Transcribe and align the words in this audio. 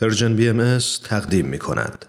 Persian 0.00 0.36
BM 0.36 0.78
تقدیم 1.08 1.46
می 1.46 1.58
کند. 1.58 2.06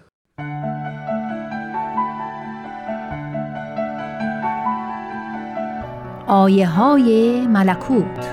آیه 6.26 6.68
های 6.68 7.40
ملکوت 7.46 8.28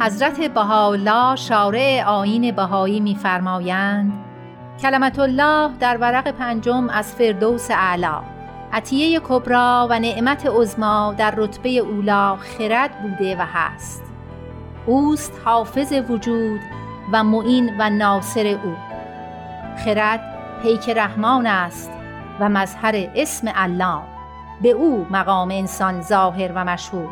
حضرت 0.00 0.40
بهاءالله 0.40 1.36
شارع 1.36 2.04
آیین 2.06 2.56
بهایی 2.56 3.00
می‌فرمایند 3.00 4.12
کلمت 4.82 5.18
الله 5.18 5.70
در 5.80 5.96
ورق 5.96 6.30
پنجم 6.30 6.88
از 6.88 7.14
فردوس 7.14 7.70
اعلی 7.70 8.37
عطیه 8.72 9.20
کبرا 9.20 9.86
و 9.90 9.98
نعمت 9.98 10.46
عظما 10.46 11.14
در 11.18 11.34
رتبه 11.36 11.70
اولا 11.70 12.36
خرد 12.36 13.02
بوده 13.02 13.36
و 13.36 13.46
هست. 13.52 14.02
اوست 14.86 15.32
حافظ 15.44 15.92
وجود 15.92 16.60
و 17.12 17.24
معین 17.24 17.76
و 17.78 17.90
ناصر 17.90 18.46
او. 18.46 18.74
خرد 19.84 20.20
پیک 20.62 20.88
رحمان 20.88 21.46
است 21.46 21.90
و 22.40 22.48
مظهر 22.48 23.10
اسم 23.14 23.52
الله 23.54 24.00
به 24.62 24.68
او 24.68 25.06
مقام 25.10 25.50
انسان 25.50 26.02
ظاهر 26.02 26.52
و 26.54 26.64
مشهود 26.64 27.08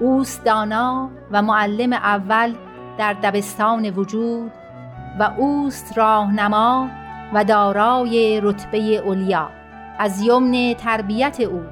اوست 0.00 0.44
دانا 0.44 1.10
و 1.30 1.42
معلم 1.42 1.92
اول 1.92 2.54
در 2.98 3.12
دبستان 3.12 3.90
وجود 3.90 4.52
و 5.18 5.30
اوست 5.36 5.98
راهنما 5.98 6.88
و 7.34 7.44
دارای 7.44 8.40
رتبه 8.40 9.02
علیا 9.06 9.57
از 9.98 10.20
یمن 10.22 10.74
تربیت 10.74 11.40
او. 11.40 11.62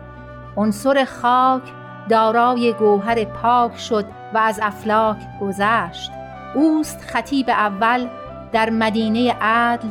عنصر 0.57 1.05
خاک 1.05 1.63
دارای 2.09 2.73
گوهر 2.73 3.25
پاک 3.25 3.79
شد 3.79 4.05
و 4.35 4.39
از 4.39 4.61
افلاک 4.63 5.17
گذشت. 5.41 6.11
اوست 6.55 7.01
خطیب 7.01 7.51
اول 7.51 8.09
در 8.53 8.71
مدینه 8.71 9.33
عدل 9.41 9.89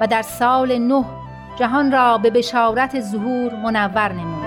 و 0.00 0.06
در 0.06 0.22
سال 0.22 0.78
نه 0.78 1.04
جهان 1.58 1.92
را 1.92 2.18
به 2.18 2.30
بشارت 2.30 3.00
ظهور 3.00 3.54
منور 3.54 4.12
نمود. 4.12 4.41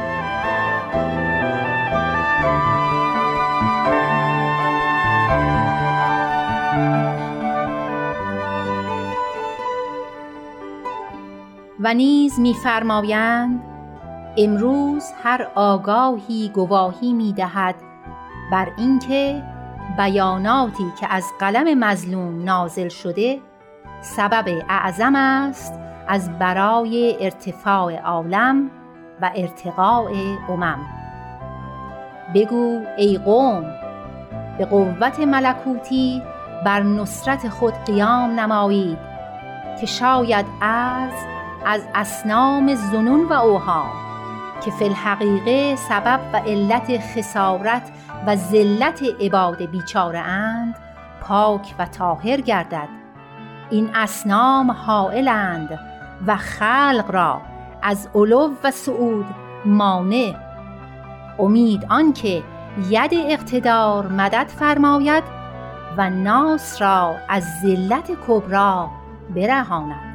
و 11.85 11.93
نیز 11.93 12.39
می‌فرمایند 12.39 13.63
امروز 14.37 15.03
هر 15.23 15.47
آگاهی 15.55 16.49
گواهی 16.53 17.13
می‌دهد 17.13 17.75
بر 18.51 18.67
اینکه 18.77 19.43
بیاناتی 19.97 20.93
که 20.99 21.07
از 21.13 21.23
قلم 21.39 21.79
مظلوم 21.79 22.43
نازل 22.43 22.89
شده 22.89 23.39
سبب 24.01 24.63
اعظم 24.69 25.15
است 25.15 25.73
از 26.07 26.39
برای 26.39 27.17
ارتفاع 27.19 27.95
عالم 27.95 28.71
و 29.21 29.31
ارتقاء 29.35 30.09
امم. 30.49 30.79
بگو 32.35 32.81
ای 32.97 33.17
قوم 33.17 33.65
به 34.57 34.65
قوت 34.65 35.19
ملکوتی 35.19 36.21
بر 36.65 36.83
نصرت 36.83 37.49
خود 37.49 37.73
قیام 37.73 38.39
نمایید 38.39 38.97
که 39.79 39.85
شاید 39.85 40.45
ارز 40.61 41.35
از 41.65 41.81
اصنام 41.95 42.75
ظنون 42.75 43.25
و 43.25 43.33
اوهام 43.33 43.89
که 44.65 44.71
فی 44.71 44.85
الحقیقه 44.85 45.75
سبب 45.75 46.19
و 46.33 46.37
علت 46.37 46.97
خسارت 46.97 47.91
و 48.27 48.35
ذلت 48.35 49.03
عباد 49.19 49.65
بیچاره 49.65 50.19
اند 50.19 50.75
پاک 51.21 51.75
و 51.79 51.85
طاهر 51.85 52.41
گردد. 52.41 52.89
این 53.69 53.89
اصنام 53.95 54.71
حائلند 54.71 55.79
و 56.27 56.35
خلق 56.35 57.05
را 57.07 57.41
از 57.81 58.09
علو 58.15 58.53
و 58.63 58.71
صعود 58.71 59.25
مانع. 59.65 60.33
امید 61.39 61.85
آنکه 61.89 62.43
ید 62.89 63.11
اقتدار 63.13 64.07
مدد 64.07 64.47
فرماید 64.47 65.23
و 65.97 66.09
ناس 66.09 66.81
را 66.81 67.15
از 67.29 67.43
ذلت 67.61 68.11
کبری 68.27 68.87
برهاند. 69.35 70.14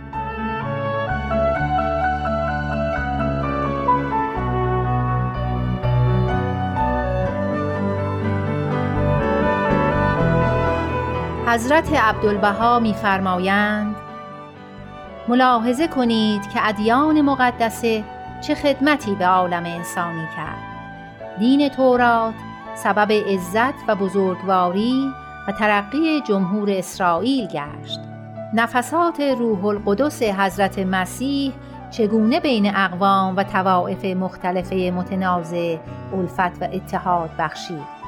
حضرت 11.50 11.92
عبدالبها 11.92 12.78
می‌فرمایند 12.78 13.96
ملاحظه 15.28 15.88
کنید 15.88 16.48
که 16.48 16.68
ادیان 16.68 17.20
مقدسه 17.20 18.04
چه 18.46 18.54
خدمتی 18.54 19.14
به 19.14 19.26
عالم 19.26 19.64
انسانی 19.66 20.26
کرد. 20.36 20.58
دین 21.38 21.68
تورات 21.68 22.34
سبب 22.74 23.12
عزت 23.12 23.74
و 23.88 23.94
بزرگواری 23.94 25.12
و 25.48 25.52
ترقی 25.52 26.20
جمهور 26.20 26.70
اسرائیل 26.70 27.46
گشت. 27.46 28.00
نفسات 28.54 29.20
روح 29.20 29.64
القدس 29.64 30.22
حضرت 30.22 30.78
مسیح 30.78 31.52
چگونه 31.90 32.40
بین 32.40 32.76
اقوام 32.76 33.36
و 33.36 33.42
توائف 33.42 34.04
مختلف 34.04 34.72
متنازع 34.72 35.76
الفت 36.12 36.62
و 36.62 36.68
اتحاد 36.72 37.30
بخشید؟ 37.38 38.00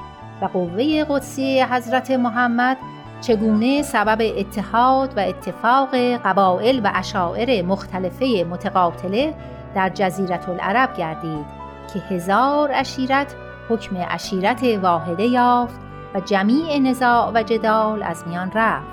و 0.42 0.44
قوه 0.44 1.04
قدسی 1.04 1.62
حضرت 1.62 2.10
محمد 2.10 2.76
چگونه 3.22 3.82
سبب 3.82 4.32
اتحاد 4.36 5.16
و 5.16 5.20
اتفاق 5.20 5.94
قبایل 6.24 6.80
و 6.84 6.90
اشاعر 6.94 7.62
مختلفه 7.62 8.46
متقاتله 8.50 9.34
در 9.74 9.88
جزیرت 9.88 10.48
العرب 10.48 10.96
گردید 10.96 11.46
که 11.92 11.98
هزار 11.98 12.70
اشیرت 12.74 13.34
حکم 13.68 13.96
اشیرت 14.10 14.64
واحده 14.64 15.24
یافت 15.24 15.80
و 16.14 16.20
جمیع 16.20 16.78
نزاع 16.78 17.32
و 17.34 17.42
جدال 17.42 18.02
از 18.02 18.28
میان 18.28 18.52
رفت. 18.54 18.86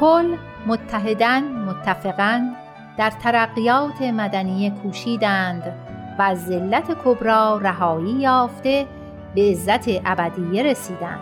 کل 0.00 0.36
متحدن 0.66 1.42
متفقا 1.42 2.50
در 2.96 3.10
ترقیات 3.10 4.02
مدنی 4.02 4.70
کوشیدند 4.82 5.72
و 6.18 6.22
از 6.22 6.46
ذلت 6.46 6.96
کبرا 7.04 7.58
رهایی 7.62 8.12
یافته 8.12 8.86
به 9.34 9.50
عزت 9.50 9.88
ابدیه 9.88 10.62
رسیدند. 10.62 11.20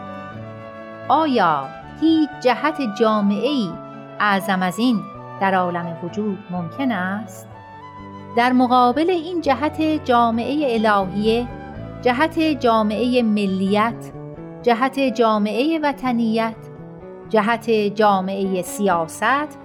آیا 1.08 1.79
هیچ 2.00 2.30
جهت 2.42 2.82
جامعه 2.98 3.48
ای 3.48 3.70
اعظم 4.20 4.62
از 4.62 4.78
این 4.78 5.00
در 5.40 5.54
عالم 5.54 5.96
وجود 6.04 6.38
ممکن 6.50 6.92
است؟ 6.92 7.48
در 8.36 8.52
مقابل 8.52 9.10
این 9.10 9.40
جهت 9.40 9.82
جامعه 9.82 10.74
الهیه 10.74 11.48
جهت 12.02 12.40
جامعه 12.40 13.22
ملیت 13.22 14.12
جهت 14.62 15.00
جامعه 15.00 15.78
وطنیت 15.82 16.56
جهت 17.28 17.70
جامعه 17.70 18.62
سیاست 18.62 19.58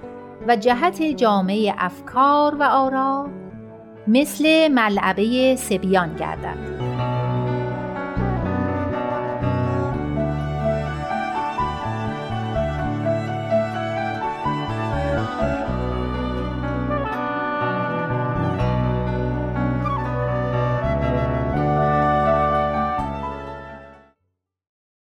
و 0.47 0.56
جهت 0.56 1.02
جامعه 1.02 1.73
افکار 1.78 2.56
و 2.56 2.63
آرا 2.63 3.29
مثل 4.07 4.67
ملعبه 4.67 5.56
سبیان 5.56 6.16
گردد. 6.16 6.84